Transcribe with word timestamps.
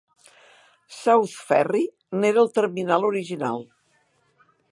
South 0.99 1.35
Ferry 1.49 1.83
n'era 2.23 2.41
el 2.45 2.51
terminal 2.57 3.07
original. 3.13 3.65